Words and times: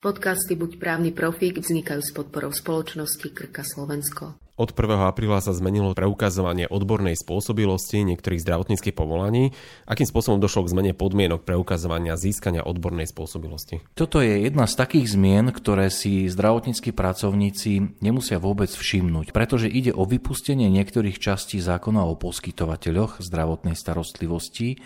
Podcasty 0.00 0.56
Buď 0.56 0.80
právny 0.80 1.12
profík 1.12 1.60
vznikajú 1.60 2.00
s 2.00 2.08
podporou 2.16 2.56
spoločnosti 2.56 3.20
Krka 3.36 3.60
Slovensko. 3.60 4.32
Od 4.56 4.72
1. 4.72 4.96
apríla 4.96 5.44
sa 5.44 5.52
zmenilo 5.52 5.92
preukazovanie 5.92 6.64
odbornej 6.64 7.20
spôsobilosti 7.20 8.08
niektorých 8.08 8.40
zdravotníckých 8.40 8.96
povolaní. 8.96 9.52
Akým 9.84 10.08
spôsobom 10.08 10.40
došlo 10.40 10.64
k 10.64 10.72
zmene 10.72 10.92
podmienok 10.96 11.44
preukazovania 11.44 12.16
získania 12.16 12.64
odbornej 12.64 13.12
spôsobilosti? 13.12 13.84
Toto 13.92 14.24
je 14.24 14.40
jedna 14.48 14.64
z 14.64 14.80
takých 14.80 15.20
zmien, 15.20 15.52
ktoré 15.52 15.92
si 15.92 16.32
zdravotníckí 16.32 16.96
pracovníci 16.96 18.00
nemusia 18.00 18.40
vôbec 18.40 18.72
všimnúť, 18.72 19.36
pretože 19.36 19.68
ide 19.68 19.92
o 19.92 20.08
vypustenie 20.08 20.72
niektorých 20.72 21.20
častí 21.20 21.60
zákona 21.60 22.08
o 22.08 22.16
poskytovateľoch 22.16 23.20
zdravotnej 23.20 23.76
starostlivosti 23.76 24.80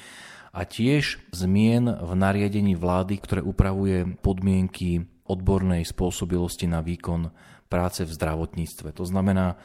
a 0.55 0.63
tiež 0.63 1.19
zmien 1.35 1.91
v 1.91 2.11
nariadení 2.15 2.79
vlády, 2.79 3.19
ktoré 3.19 3.43
upravuje 3.43 4.07
podmienky 4.23 5.03
odbornej 5.27 5.83
spôsobilosti 5.83 6.71
na 6.71 6.79
výkon 6.79 7.35
práce 7.67 8.07
v 8.07 8.15
zdravotníctve. 8.15 8.95
To 8.95 9.03
znamená, 9.03 9.59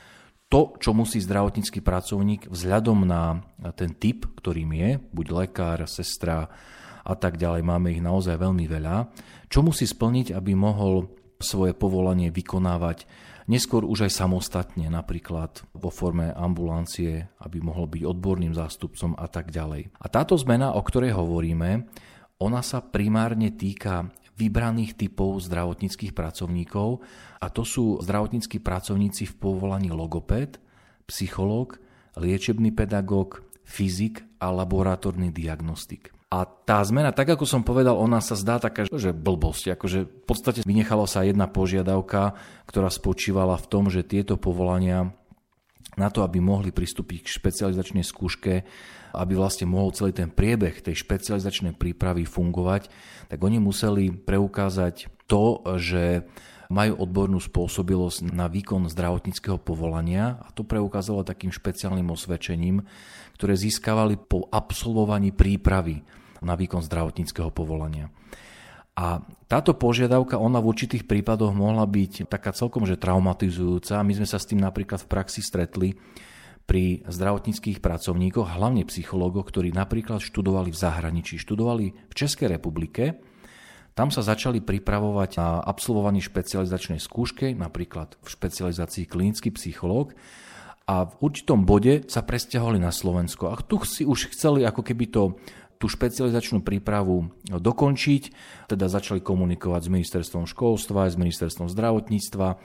to, 0.49 0.73
čo 0.82 0.98
musí 0.98 1.22
zdravotnícky 1.22 1.86
pracovník 1.86 2.49
vzhľadom 2.49 3.05
na 3.05 3.46
ten 3.77 3.94
typ, 3.94 4.26
ktorým 4.34 4.73
je, 4.73 4.90
buď 5.13 5.27
lekár, 5.46 5.86
sestra 5.86 6.49
a 7.05 7.13
tak 7.13 7.38
ďalej, 7.38 7.62
máme 7.62 7.94
ich 7.94 8.02
naozaj 8.02 8.41
veľmi 8.41 8.66
veľa, 8.66 9.13
čo 9.46 9.62
musí 9.62 9.85
splniť, 9.85 10.34
aby 10.34 10.58
mohol 10.58 11.19
svoje 11.39 11.71
povolanie 11.71 12.29
vykonávať 12.29 13.07
neskôr 13.49 13.81
už 13.81 14.05
aj 14.05 14.13
samostatne, 14.13 14.85
napríklad 14.93 15.65
vo 15.73 15.89
forme 15.89 16.29
ambulancie, 16.35 17.25
aby 17.41 17.57
mohol 17.63 17.89
byť 17.89 18.03
odborným 18.05 18.53
zástupcom 18.53 19.17
a 19.17 19.25
tak 19.25 19.49
ďalej. 19.49 19.89
A 19.98 20.05
táto 20.12 20.38
zmena, 20.38 20.77
o 20.77 20.81
ktorej 20.85 21.17
hovoríme, 21.17 21.89
ona 22.39 22.62
sa 22.62 22.79
primárne 22.85 23.55
týka 23.55 24.13
vybraných 24.39 24.95
typov 24.95 25.43
zdravotníckých 25.43 26.15
pracovníkov 26.15 27.03
a 27.43 27.48
to 27.51 27.67
sú 27.67 27.99
zdravotníckí 27.99 28.63
pracovníci 28.63 29.27
v 29.27 29.34
povolaní 29.35 29.91
logopéd, 29.91 30.62
psychológ, 31.09 31.81
liečebný 32.15 32.71
pedagóg, 32.71 33.43
fyzik 33.68 34.24
a 34.40 34.53
laboratórny 34.55 35.35
diagnostik. 35.35 36.15
A 36.30 36.46
tá 36.46 36.77
zmena, 36.85 37.10
tak 37.10 37.34
ako 37.34 37.49
som 37.49 37.66
povedal, 37.66 37.98
ona 37.98 38.22
sa 38.22 38.38
zdá 38.38 38.62
taká, 38.62 38.85
že 38.85 39.18
blbosť. 39.18 39.74
Akože 39.74 39.99
v 40.05 40.24
podstate 40.30 40.62
vynechala 40.62 41.10
sa 41.10 41.26
jedna 41.26 41.49
požiadavka, 41.49 42.38
ktorá 42.70 42.94
spočívala 42.94 43.58
v 43.58 43.66
tom, 43.66 43.90
že 43.90 44.05
tieto 44.05 44.38
povolania 44.38 45.10
na 45.98 46.13
to, 46.13 46.21
aby 46.21 46.38
mohli 46.38 46.70
pristúpiť 46.70 47.26
k 47.26 47.34
špecializačnej 47.34 48.05
skúške, 48.05 48.62
aby 49.18 49.34
vlastne 49.34 49.66
mohol 49.66 49.90
celý 49.90 50.13
ten 50.13 50.30
priebeh 50.30 50.86
tej 50.86 51.02
špecializačnej 51.02 51.74
prípravy 51.74 52.30
fungovať, 52.30 52.93
tak 53.26 53.40
oni 53.41 53.58
museli 53.58 54.14
preukázať 54.14 55.18
to, 55.30 55.62
že 55.77 56.26
majú 56.70 57.02
odbornú 57.02 57.41
spôsobilosť 57.41 58.30
na 58.30 58.46
výkon 58.46 58.85
zdravotníckého 58.90 59.58
povolania 59.58 60.38
a 60.41 60.54
to 60.54 60.62
preukázalo 60.62 61.26
takým 61.26 61.49
špeciálnym 61.49 62.05
osvedčením, 62.13 62.86
ktoré 63.38 63.58
získavali 63.58 64.18
po 64.22 64.46
absolvovaní 64.53 65.34
prípravy 65.34 66.06
na 66.46 66.53
výkon 66.53 66.86
zdravotníckého 66.86 67.50
povolania. 67.50 68.13
A 69.00 69.24
táto 69.47 69.74
požiadavka, 69.74 70.36
ona 70.36 70.59
v 70.59 70.75
určitých 70.75 71.08
prípadoch 71.08 71.56
mohla 71.56 71.88
byť 71.88 72.28
taká 72.28 72.52
celkom 72.52 72.84
že 72.84 73.00
traumatizujúca. 73.00 74.03
My 74.03 74.14
sme 74.14 74.28
sa 74.28 74.38
s 74.38 74.46
tým 74.46 74.59
napríklad 74.59 75.08
v 75.08 75.09
praxi 75.09 75.40
stretli 75.40 75.96
pri 76.68 77.02
zdravotníckých 77.08 77.81
pracovníkoch, 77.81 78.59
hlavne 78.59 78.86
psychológoch, 78.86 79.50
ktorí 79.50 79.74
napríklad 79.74 80.22
študovali 80.22 80.69
v 80.69 80.78
zahraničí, 80.78 81.41
študovali 81.41 81.86
v 82.12 82.14
Českej 82.14 82.59
republike. 82.59 83.18
Tam 83.97 84.09
sa 84.13 84.23
začali 84.23 84.63
pripravovať 84.63 85.29
na 85.38 85.59
absolvovanie 85.59 86.23
špecializačnej 86.23 87.03
skúške, 87.03 87.51
napríklad 87.56 88.16
v 88.22 88.28
špecializácii 88.28 89.09
klinický 89.09 89.51
psychológ 89.51 90.16
a 90.90 91.06
v 91.06 91.13
určitom 91.22 91.69
bode 91.69 92.07
sa 92.09 92.25
presťahovali 92.25 92.81
na 92.81 92.90
Slovensko. 92.90 93.53
A 93.53 93.59
tu 93.62 93.78
si 93.86 94.08
už 94.08 94.34
chceli 94.34 94.66
ako 94.66 94.81
keby 94.81 95.06
to 95.14 95.38
tú 95.80 95.88
špecializačnú 95.88 96.59
prípravu 96.59 97.31
dokončiť, 97.47 98.24
teda 98.68 98.91
začali 98.91 99.24
komunikovať 99.24 99.88
s 99.88 99.94
ministerstvom 99.94 100.44
školstva, 100.44 101.08
s 101.08 101.16
ministerstvom 101.16 101.72
zdravotníctva 101.72 102.59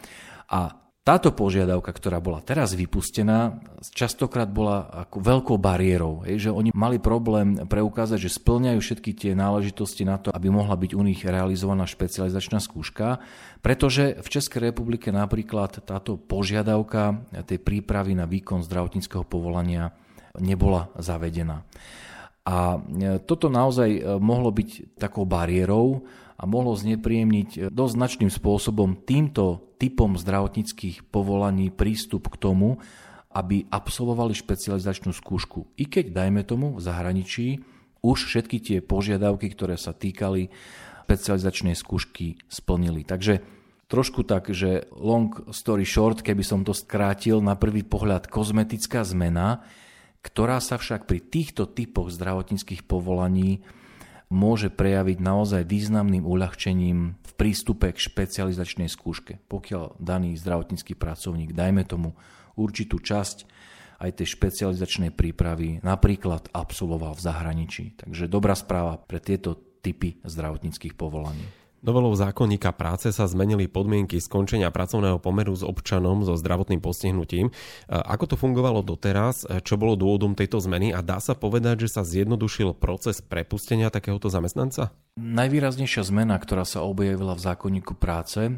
a 0.50 0.60
táto 1.04 1.36
požiadavka, 1.36 1.92
ktorá 1.92 2.16
bola 2.16 2.40
teraz 2.40 2.72
vypustená, 2.72 3.60
častokrát 3.92 4.48
bola 4.48 4.88
ako 5.04 5.20
veľkou 5.20 5.56
bariérou, 5.60 6.24
že 6.24 6.48
oni 6.48 6.72
mali 6.72 6.96
problém 6.96 7.68
preukázať, 7.68 8.16
že 8.24 8.40
splňajú 8.40 8.80
všetky 8.80 9.12
tie 9.12 9.36
náležitosti 9.36 10.08
na 10.08 10.16
to, 10.16 10.32
aby 10.32 10.48
mohla 10.48 10.72
byť 10.72 10.96
u 10.96 11.04
nich 11.04 11.20
realizovaná 11.20 11.84
špecializačná 11.84 12.56
skúška, 12.56 13.20
pretože 13.60 14.16
v 14.16 14.28
Českej 14.32 14.72
republike 14.72 15.12
napríklad 15.12 15.84
táto 15.84 16.16
požiadavka 16.16 17.20
tej 17.44 17.60
prípravy 17.60 18.16
na 18.16 18.24
výkon 18.24 18.64
zdravotníckého 18.64 19.28
povolania 19.28 19.92
nebola 20.40 20.88
zavedená. 20.96 21.68
A 22.48 22.80
toto 23.28 23.52
naozaj 23.52 24.20
mohlo 24.20 24.52
byť 24.52 24.96
takou 24.96 25.28
bariérou 25.28 26.08
a 26.34 26.42
mohlo 26.44 26.74
znepríjemniť 26.74 27.48
e, 27.54 27.58
dosť 27.70 27.92
značným 27.94 28.30
spôsobom 28.30 28.98
týmto 29.06 29.74
typom 29.78 30.18
zdravotníckých 30.18 31.06
povolaní 31.08 31.70
prístup 31.70 32.30
k 32.30 32.40
tomu, 32.40 32.82
aby 33.34 33.66
absolvovali 33.70 34.32
špecializačnú 34.34 35.10
skúšku. 35.10 35.66
I 35.74 35.90
keď, 35.90 36.14
dajme 36.14 36.46
tomu, 36.46 36.78
v 36.78 36.80
zahraničí 36.80 37.46
už 38.04 38.30
všetky 38.30 38.58
tie 38.62 38.78
požiadavky, 38.78 39.50
ktoré 39.50 39.74
sa 39.74 39.90
týkali 39.90 40.52
špecializačnej 41.04 41.76
skúšky, 41.76 42.40
splnili. 42.48 43.04
Takže 43.04 43.44
trošku 43.92 44.24
tak, 44.24 44.48
že 44.48 44.88
long 44.96 45.34
story 45.52 45.84
short, 45.84 46.24
keby 46.24 46.40
som 46.40 46.64
to 46.64 46.72
skrátil, 46.72 47.44
na 47.44 47.58
prvý 47.58 47.84
pohľad 47.84 48.30
kozmetická 48.32 49.04
zmena, 49.04 49.60
ktorá 50.24 50.56
sa 50.64 50.80
však 50.80 51.04
pri 51.04 51.20
týchto 51.20 51.68
typoch 51.68 52.08
zdravotníckých 52.08 52.88
povolaní 52.88 53.60
môže 54.32 54.72
prejaviť 54.72 55.18
naozaj 55.20 55.62
významným 55.68 56.24
uľahčením 56.24 57.16
v 57.20 57.32
prístupe 57.36 57.92
k 57.92 57.98
špecializačnej 57.98 58.88
skúške. 58.88 59.40
Pokiaľ 59.48 60.00
daný 60.00 60.36
zdravotnícky 60.38 60.96
pracovník, 60.96 61.52
dajme 61.52 61.84
tomu 61.84 62.16
určitú 62.54 63.02
časť 63.02 63.46
aj 64.04 64.10
tej 64.20 64.28
špecializačnej 64.36 65.10
prípravy 65.14 65.80
napríklad 65.80 66.50
absolvoval 66.50 67.14
v 67.16 67.24
zahraničí. 67.24 67.84
Takže 67.96 68.28
dobrá 68.28 68.52
správa 68.58 69.00
pre 69.00 69.22
tieto 69.22 69.56
typy 69.80 70.20
zdravotníckých 70.24 70.96
povolaní. 70.96 71.63
Novelou 71.84 72.16
zákonníka 72.16 72.72
práce 72.72 73.12
sa 73.12 73.28
zmenili 73.28 73.68
podmienky 73.68 74.16
skončenia 74.16 74.72
pracovného 74.72 75.20
pomeru 75.20 75.52
s 75.52 75.60
občanom 75.60 76.24
so 76.24 76.32
zdravotným 76.32 76.80
postihnutím. 76.80 77.52
Ako 77.92 78.24
to 78.24 78.40
fungovalo 78.40 78.80
doteraz? 78.80 79.44
Čo 79.44 79.76
bolo 79.76 79.92
dôvodom 79.92 80.32
tejto 80.32 80.64
zmeny? 80.64 80.96
A 80.96 81.04
dá 81.04 81.20
sa 81.20 81.36
povedať, 81.36 81.84
že 81.84 81.92
sa 81.92 82.00
zjednodušil 82.00 82.72
proces 82.80 83.20
prepustenia 83.20 83.92
takéhoto 83.92 84.32
zamestnanca? 84.32 84.96
Najvýraznejšia 85.20 86.08
zmena, 86.08 86.40
ktorá 86.40 86.64
sa 86.64 86.80
objavila 86.80 87.36
v 87.36 87.44
zákonníku 87.52 88.00
práce 88.00 88.56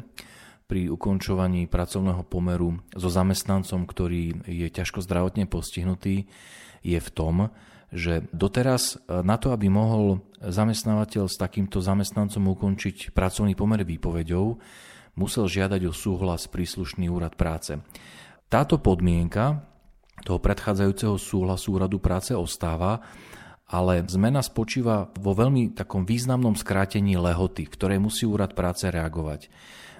pri 0.71 0.87
ukončovaní 0.87 1.67
pracovného 1.67 2.23
pomeru 2.23 2.79
so 2.95 3.11
zamestnancom, 3.11 3.91
ktorý 3.91 4.39
je 4.47 4.71
ťažko 4.71 5.03
zdravotne 5.03 5.51
postihnutý, 5.51 6.31
je 6.79 6.99
v 7.03 7.09
tom, 7.11 7.51
že 7.91 8.27
doteraz 8.35 8.95
e, 8.95 9.23
na 9.23 9.39
to, 9.39 9.55
aby 9.55 9.71
mohol 9.71 10.19
zamestnávateľ 10.43 11.31
s 11.31 11.39
takýmto 11.39 11.79
zamestnancom 11.79 12.43
ukončiť 12.53 13.15
pracovný 13.15 13.55
pomer 13.55 13.87
výpovedou, 13.87 14.59
musel 15.17 15.45
žiadať 15.49 15.81
o 15.89 15.93
súhlas 15.95 16.45
príslušný 16.51 17.09
úrad 17.09 17.33
práce. 17.33 17.79
Táto 18.47 18.79
podmienka 18.79 19.65
toho 20.23 20.39
predchádzajúceho 20.41 21.15
súhlasu 21.17 21.77
úradu 21.77 21.97
práce 22.01 22.33
ostáva, 22.33 23.01
ale 23.67 24.03
zmena 24.07 24.39
spočíva 24.39 25.11
vo 25.19 25.35
veľmi 25.35 25.75
takom 25.75 26.07
významnom 26.07 26.55
skrátení 26.55 27.19
lehoty, 27.19 27.67
v 27.67 27.73
ktorej 27.75 27.99
musí 27.99 28.23
úrad 28.23 28.55
práce 28.55 28.87
reagovať. 28.87 29.51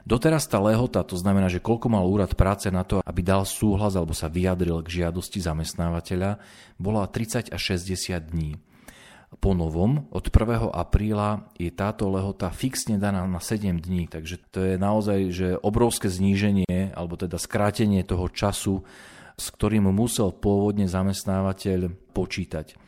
Doteraz 0.07 0.47
tá 0.47 0.55
lehota, 0.63 1.03
to 1.03 1.19
znamená, 1.19 1.51
že 1.51 1.59
koľko 1.59 1.91
mal 1.91 2.07
úrad 2.07 2.31
práce 2.39 2.71
na 2.71 2.87
to, 2.87 3.03
aby 3.03 3.19
dal 3.19 3.43
súhlas 3.43 3.99
alebo 3.99 4.15
sa 4.15 4.31
vyjadril 4.31 4.79
k 4.79 5.03
žiadosti 5.03 5.43
zamestnávateľa, 5.43 6.39
bola 6.79 7.03
30 7.11 7.51
až 7.51 7.61
60 7.75 8.15
dní. 8.31 8.55
Po 9.43 9.51
novom, 9.51 10.07
od 10.15 10.23
1. 10.31 10.71
apríla 10.71 11.51
je 11.59 11.67
táto 11.67 12.07
lehota 12.07 12.47
fixne 12.47 12.95
daná 12.95 13.27
na 13.27 13.43
7 13.43 13.83
dní, 13.83 14.07
takže 14.07 14.39
to 14.47 14.63
je 14.63 14.79
naozaj 14.79 15.19
že 15.35 15.47
obrovské 15.59 16.07
zníženie, 16.07 16.95
alebo 16.95 17.19
teda 17.19 17.35
skrátenie 17.35 18.07
toho 18.07 18.31
času, 18.31 18.87
s 19.35 19.51
ktorým 19.51 19.91
musel 19.91 20.31
pôvodne 20.31 20.87
zamestnávateľ 20.87 21.91
počítať. 22.15 22.79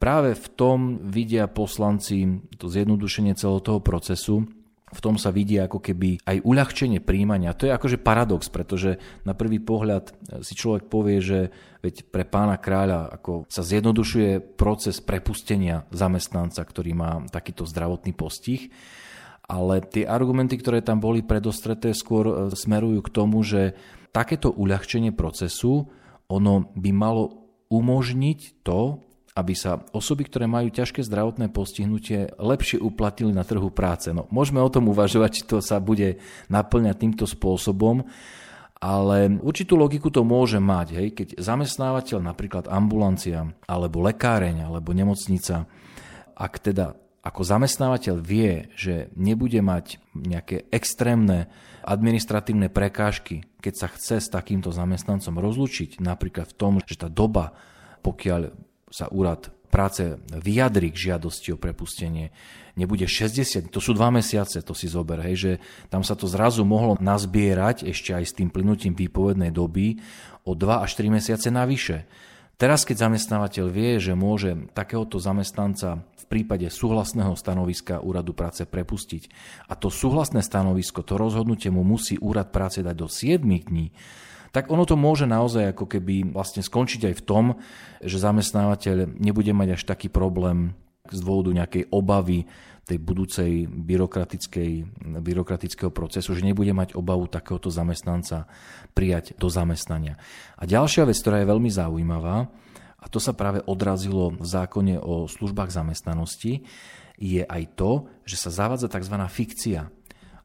Práve 0.00 0.32
v 0.32 0.46
tom 0.56 0.96
vidia 1.04 1.44
poslanci 1.44 2.40
to 2.56 2.72
zjednodušenie 2.72 3.36
celého 3.36 3.60
toho 3.60 3.84
procesu, 3.84 4.48
v 4.90 4.98
tom 4.98 5.14
sa 5.14 5.30
vidí 5.30 5.54
ako 5.54 5.78
keby 5.78 6.18
aj 6.26 6.42
uľahčenie 6.42 6.98
príjmania. 6.98 7.54
To 7.54 7.68
je 7.68 7.76
akože 7.76 8.02
paradox, 8.02 8.50
pretože 8.50 8.98
na 9.22 9.38
prvý 9.38 9.62
pohľad 9.62 10.10
si 10.42 10.58
človek 10.58 10.90
povie, 10.90 11.22
že 11.22 11.38
veď 11.78 12.10
pre 12.10 12.26
pána 12.26 12.58
kráľa 12.58 13.12
ako 13.14 13.46
sa 13.46 13.62
zjednodušuje 13.62 14.58
proces 14.58 14.98
prepustenia 14.98 15.86
zamestnanca, 15.94 16.58
ktorý 16.58 16.90
má 16.96 17.22
takýto 17.30 17.68
zdravotný 17.68 18.16
postih. 18.16 18.72
ale 19.50 19.82
tie 19.82 20.06
argumenty, 20.06 20.62
ktoré 20.62 20.78
tam 20.78 21.02
boli 21.02 21.26
predostreté, 21.26 21.90
skôr 21.90 22.24
e, 22.30 22.34
smerujú 22.54 23.02
k 23.02 23.10
tomu, 23.10 23.42
že 23.42 23.74
takéto 24.14 24.54
uľahčenie 24.54 25.10
procesu, 25.10 25.90
ono 26.30 26.70
by 26.78 26.90
malo 26.94 27.50
umožniť 27.66 28.62
to, 28.62 29.09
aby 29.38 29.54
sa 29.54 29.78
osoby, 29.94 30.26
ktoré 30.26 30.50
majú 30.50 30.74
ťažké 30.74 31.06
zdravotné 31.06 31.54
postihnutie, 31.54 32.34
lepšie 32.34 32.82
uplatnili 32.82 33.30
na 33.30 33.46
trhu 33.46 33.70
práce. 33.70 34.10
No, 34.10 34.26
môžeme 34.34 34.58
o 34.58 34.72
tom 34.72 34.90
uvažovať, 34.90 35.30
či 35.30 35.42
to 35.46 35.62
sa 35.62 35.78
bude 35.78 36.18
naplňať 36.50 36.96
týmto 36.98 37.24
spôsobom, 37.30 38.10
ale 38.80 39.38
určitú 39.44 39.76
logiku 39.76 40.08
to 40.08 40.24
môže 40.24 40.56
mať, 40.56 40.88
hej, 40.96 41.08
keď 41.12 41.28
zamestnávateľ, 41.36 42.18
napríklad 42.24 42.64
ambulancia, 42.66 43.44
alebo 43.68 44.00
lekáreň, 44.02 44.66
alebo 44.66 44.96
nemocnica, 44.96 45.68
ak 46.34 46.54
teda 46.58 46.96
ako 47.20 47.44
zamestnávateľ 47.44 48.16
vie, 48.24 48.72
že 48.72 49.12
nebude 49.12 49.60
mať 49.60 50.00
nejaké 50.16 50.64
extrémne 50.72 51.52
administratívne 51.84 52.72
prekážky, 52.72 53.44
keď 53.60 53.74
sa 53.76 53.88
chce 53.92 54.16
s 54.24 54.32
takýmto 54.32 54.72
zamestnancom 54.72 55.36
rozlučiť, 55.36 56.00
napríklad 56.00 56.48
v 56.48 56.56
tom, 56.56 56.72
že 56.80 56.96
tá 56.96 57.12
doba, 57.12 57.52
pokiaľ 58.00 58.69
sa 58.90 59.06
úrad 59.08 59.54
práce 59.70 60.18
vyjadri 60.34 60.90
k 60.90 61.14
žiadosti 61.14 61.54
o 61.54 61.58
prepustenie, 61.62 62.34
nebude 62.74 63.06
60, 63.06 63.70
to 63.70 63.78
sú 63.78 63.94
dva 63.94 64.10
mesiace, 64.10 64.60
to 64.66 64.74
si 64.74 64.90
zober, 64.90 65.22
hej, 65.22 65.36
že 65.38 65.52
tam 65.88 66.02
sa 66.02 66.18
to 66.18 66.26
zrazu 66.26 66.66
mohlo 66.66 66.98
nazbierať 66.98 67.86
ešte 67.86 68.10
aj 68.12 68.24
s 68.26 68.36
tým 68.36 68.50
plynutím 68.50 68.98
výpovednej 68.98 69.54
doby 69.54 70.02
o 70.42 70.58
2 70.58 70.84
až 70.84 70.90
3 70.98 71.16
mesiace 71.16 71.48
navyše. 71.54 72.10
Teraz, 72.60 72.84
keď 72.84 73.08
zamestnávateľ 73.08 73.66
vie, 73.72 73.96
že 73.96 74.12
môže 74.12 74.68
takéhoto 74.76 75.16
zamestnanca 75.16 76.04
v 76.04 76.24
prípade 76.28 76.68
súhlasného 76.68 77.32
stanoviska 77.32 78.04
úradu 78.04 78.36
práce 78.36 78.68
prepustiť 78.68 79.32
a 79.72 79.78
to 79.78 79.88
súhlasné 79.88 80.44
stanovisko, 80.44 81.00
to 81.00 81.16
rozhodnutie 81.16 81.72
mu 81.72 81.80
musí 81.80 82.20
úrad 82.20 82.52
práce 82.52 82.84
dať 82.84 82.96
do 83.00 83.08
7 83.08 83.40
dní, 83.40 83.96
tak 84.50 84.70
ono 84.70 84.82
to 84.86 84.98
môže 84.98 85.26
naozaj 85.30 85.74
ako 85.74 85.86
keby 85.86 86.34
vlastne 86.34 86.62
skončiť 86.62 87.10
aj 87.10 87.14
v 87.18 87.26
tom, 87.26 87.44
že 88.02 88.18
zamestnávateľ 88.18 89.18
nebude 89.18 89.54
mať 89.54 89.68
až 89.78 89.82
taký 89.86 90.10
problém 90.10 90.74
z 91.10 91.18
dôvodu 91.22 91.50
nejakej 91.54 91.90
obavy 91.90 92.46
tej 92.86 92.98
budúcej 92.98 93.70
byrokratickej, 93.70 94.70
byrokratického 95.22 95.94
procesu, 95.94 96.34
že 96.34 96.42
nebude 96.42 96.74
mať 96.74 96.98
obavu 96.98 97.30
takéhoto 97.30 97.70
zamestnanca 97.70 98.50
prijať 98.98 99.38
do 99.38 99.46
zamestnania. 99.46 100.18
A 100.58 100.66
ďalšia 100.66 101.06
vec, 101.06 101.14
ktorá 101.22 101.38
je 101.38 101.50
veľmi 101.50 101.70
zaujímavá, 101.70 102.50
a 103.00 103.06
to 103.08 103.22
sa 103.22 103.32
práve 103.32 103.64
odrazilo 103.64 104.34
v 104.34 104.44
zákone 104.44 105.00
o 105.00 105.24
službách 105.30 105.72
zamestnanosti, 105.72 106.66
je 107.20 107.44
aj 107.44 107.62
to, 107.76 108.10
že 108.26 108.36
sa 108.36 108.50
zavádza 108.50 108.88
tzv. 108.90 109.16
fikcia. 109.28 109.92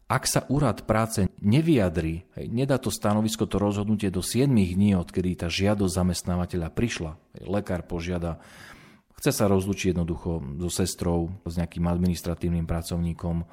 Ak 0.05 0.29
sa 0.29 0.45
úrad 0.53 0.85
práce 0.85 1.25
nevyjadrí, 1.41 2.29
nedá 2.45 2.77
to 2.77 2.93
stanovisko, 2.93 3.49
to 3.49 3.57
rozhodnutie 3.57 4.13
do 4.13 4.21
7 4.21 4.45
dní, 4.53 4.93
odkedy 4.93 5.33
tá 5.33 5.49
žiadosť 5.49 5.97
zamestnávateľa 5.97 6.69
prišla, 6.69 7.17
lekár 7.41 7.89
požiada, 7.89 8.37
chce 9.17 9.33
sa 9.33 9.49
rozlučiť 9.49 9.97
jednoducho 9.97 10.61
so 10.61 10.69
sestrou, 10.69 11.33
s 11.41 11.57
nejakým 11.57 11.89
administratívnym 11.89 12.69
pracovníkom, 12.69 13.49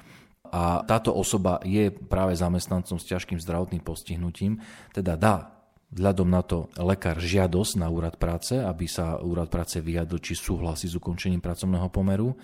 a 0.53 0.85
táto 0.85 1.09
osoba 1.09 1.57
je 1.65 1.89
práve 1.89 2.37
zamestnancom 2.37 3.01
s 3.01 3.09
ťažkým 3.09 3.41
zdravotným 3.41 3.81
postihnutím, 3.81 4.61
teda 4.93 5.17
dá 5.17 5.49
vzhľadom 5.89 6.29
na 6.29 6.45
to 6.45 6.69
lekár 6.77 7.17
žiadosť 7.17 7.81
na 7.81 7.89
úrad 7.89 8.21
práce, 8.21 8.61
aby 8.61 8.85
sa 8.85 9.17
úrad 9.17 9.49
práce 9.49 9.81
vyjadril, 9.81 10.21
či 10.21 10.37
súhlasí 10.37 10.85
s 10.85 10.93
ukončením 10.93 11.41
pracovného 11.41 11.89
pomeru. 11.89 12.37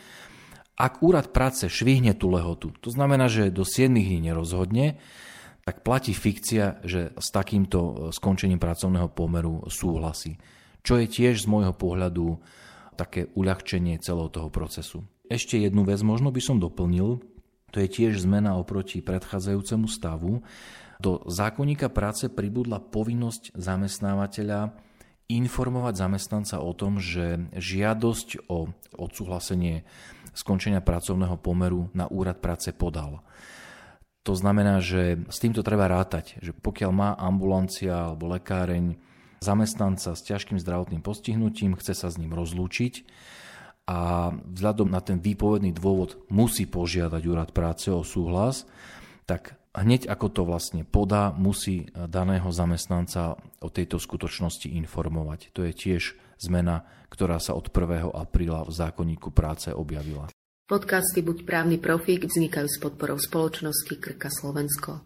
Ak 0.80 1.04
úrad 1.04 1.36
práce 1.36 1.68
švihne 1.68 2.16
tú 2.16 2.32
lehotu, 2.32 2.72
to 2.80 2.88
znamená, 2.88 3.28
že 3.28 3.52
do 3.52 3.68
7 3.68 3.92
dní 3.92 4.24
nerozhodne, 4.24 4.96
tak 5.68 5.84
platí 5.84 6.16
fikcia, 6.16 6.80
že 6.88 7.12
s 7.20 7.30
takýmto 7.36 7.80
e, 7.80 7.92
skončením 8.16 8.58
pracovného 8.58 9.12
pomeru 9.12 9.68
súhlasí. 9.68 10.40
Čo 10.82 10.98
je 11.04 11.12
tiež 11.12 11.44
z 11.44 11.48
môjho 11.52 11.76
pohľadu 11.76 12.40
také 12.96 13.28
uľahčenie 13.36 14.00
celého 14.00 14.32
toho 14.32 14.48
procesu. 14.48 15.04
Ešte 15.28 15.60
jednu 15.60 15.84
vec 15.84 16.00
možno 16.00 16.32
by 16.32 16.42
som 16.42 16.58
doplnil, 16.58 17.22
to 17.70 17.78
je 17.84 17.88
tiež 17.88 18.18
zmena 18.24 18.58
oproti 18.58 19.04
predchádzajúcemu 19.06 19.86
stavu. 19.86 20.42
Do 20.98 21.22
zákonníka 21.30 21.88
práce 21.94 22.28
pribudla 22.28 22.82
povinnosť 22.82 23.54
zamestnávateľa 23.54 24.74
informovať 25.30 25.94
zamestnanca 25.94 26.58
o 26.58 26.74
tom, 26.74 26.98
že 26.98 27.46
žiadosť 27.54 28.50
o 28.50 28.74
odsúhlasenie 28.98 29.86
skončenia 30.34 30.84
pracovného 30.84 31.38
pomeru 31.40 31.90
na 31.94 32.06
úrad 32.10 32.42
práce 32.44 32.72
podal. 32.76 33.22
To 34.28 34.36
znamená, 34.36 34.84
že 34.84 35.26
s 35.32 35.42
týmto 35.42 35.64
treba 35.64 35.90
rátať, 35.90 36.38
že 36.44 36.52
pokiaľ 36.54 36.92
má 36.92 37.10
ambulancia 37.16 38.12
alebo 38.12 38.30
lekáreň 38.30 39.00
zamestnanca 39.40 40.14
s 40.14 40.22
ťažkým 40.28 40.60
zdravotným 40.60 41.00
postihnutím, 41.00 41.80
chce 41.80 41.96
sa 41.96 42.12
s 42.12 42.20
ním 42.20 42.36
rozlúčiť 42.36 43.08
a 43.90 44.30
vzhľadom 44.36 44.92
na 44.92 45.02
ten 45.02 45.18
výpovedný 45.18 45.74
dôvod 45.74 46.22
musí 46.30 46.70
požiadať 46.70 47.22
úrad 47.26 47.50
práce 47.56 47.90
o 47.90 48.06
súhlas, 48.06 48.70
tak 49.26 49.58
hneď 49.74 50.06
ako 50.12 50.28
to 50.30 50.42
vlastne 50.46 50.86
podá, 50.86 51.34
musí 51.34 51.90
daného 51.96 52.52
zamestnanca 52.54 53.40
o 53.64 53.70
tejto 53.72 53.98
skutočnosti 53.98 54.70
informovať. 54.70 55.50
To 55.58 55.66
je 55.66 55.74
tiež 55.74 56.04
zmena, 56.40 56.88
ktorá 57.12 57.38
sa 57.38 57.54
od 57.54 57.68
1. 57.68 58.16
apríla 58.16 58.64
v 58.64 58.72
zákonníku 58.72 59.36
práce 59.36 59.70
objavila. 59.76 60.32
Podcasty 60.70 61.26
Buď 61.26 61.50
právny 61.50 61.82
profík 61.82 62.30
vznikajú 62.30 62.68
s 62.70 62.78
podporou 62.78 63.18
spoločnosti 63.18 63.94
Krka 63.98 64.30
Slovensko. 64.30 65.02